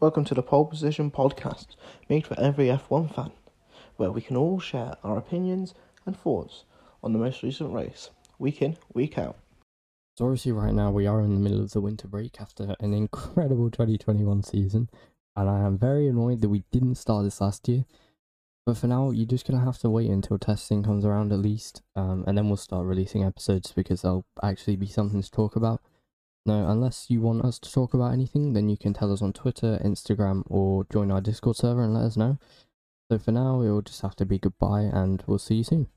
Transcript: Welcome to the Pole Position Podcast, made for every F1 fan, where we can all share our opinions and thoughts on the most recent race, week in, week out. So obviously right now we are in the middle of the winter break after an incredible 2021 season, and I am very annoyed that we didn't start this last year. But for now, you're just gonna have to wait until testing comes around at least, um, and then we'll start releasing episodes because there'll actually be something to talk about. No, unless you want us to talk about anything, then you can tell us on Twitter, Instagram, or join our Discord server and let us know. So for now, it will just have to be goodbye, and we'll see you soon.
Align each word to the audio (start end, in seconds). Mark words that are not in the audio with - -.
Welcome 0.00 0.24
to 0.24 0.34
the 0.34 0.42
Pole 0.42 0.64
Position 0.64 1.10
Podcast, 1.10 1.76
made 2.08 2.26
for 2.26 2.40
every 2.40 2.68
F1 2.68 3.14
fan, 3.14 3.32
where 3.98 4.10
we 4.10 4.22
can 4.22 4.34
all 4.34 4.58
share 4.58 4.94
our 5.04 5.18
opinions 5.18 5.74
and 6.06 6.18
thoughts 6.18 6.64
on 7.02 7.12
the 7.12 7.18
most 7.18 7.42
recent 7.42 7.74
race, 7.74 8.08
week 8.38 8.62
in, 8.62 8.78
week 8.94 9.18
out. 9.18 9.36
So 10.16 10.24
obviously 10.24 10.52
right 10.52 10.72
now 10.72 10.90
we 10.90 11.06
are 11.06 11.20
in 11.20 11.34
the 11.34 11.38
middle 11.40 11.60
of 11.60 11.72
the 11.72 11.82
winter 11.82 12.08
break 12.08 12.40
after 12.40 12.76
an 12.80 12.94
incredible 12.94 13.70
2021 13.70 14.42
season, 14.42 14.88
and 15.36 15.50
I 15.50 15.66
am 15.66 15.76
very 15.76 16.08
annoyed 16.08 16.40
that 16.40 16.48
we 16.48 16.64
didn't 16.72 16.94
start 16.94 17.24
this 17.24 17.42
last 17.42 17.68
year. 17.68 17.84
But 18.64 18.78
for 18.78 18.86
now, 18.86 19.10
you're 19.10 19.26
just 19.26 19.46
gonna 19.46 19.62
have 19.62 19.80
to 19.80 19.90
wait 19.90 20.08
until 20.08 20.38
testing 20.38 20.82
comes 20.82 21.04
around 21.04 21.30
at 21.30 21.40
least, 21.40 21.82
um, 21.94 22.24
and 22.26 22.38
then 22.38 22.46
we'll 22.46 22.56
start 22.56 22.86
releasing 22.86 23.22
episodes 23.22 23.70
because 23.72 24.00
there'll 24.00 24.24
actually 24.42 24.76
be 24.76 24.86
something 24.86 25.20
to 25.20 25.30
talk 25.30 25.56
about. 25.56 25.82
No, 26.46 26.68
unless 26.68 27.10
you 27.10 27.20
want 27.20 27.44
us 27.44 27.58
to 27.58 27.70
talk 27.70 27.92
about 27.92 28.12
anything, 28.12 28.54
then 28.54 28.68
you 28.68 28.76
can 28.76 28.94
tell 28.94 29.12
us 29.12 29.20
on 29.20 29.32
Twitter, 29.32 29.78
Instagram, 29.84 30.42
or 30.46 30.86
join 30.90 31.10
our 31.10 31.20
Discord 31.20 31.56
server 31.56 31.84
and 31.84 31.94
let 31.94 32.04
us 32.04 32.16
know. 32.16 32.38
So 33.10 33.18
for 33.18 33.32
now, 33.32 33.60
it 33.60 33.70
will 33.70 33.82
just 33.82 34.00
have 34.02 34.16
to 34.16 34.24
be 34.24 34.38
goodbye, 34.38 34.82
and 34.82 35.22
we'll 35.26 35.38
see 35.38 35.56
you 35.56 35.64
soon. 35.64 35.88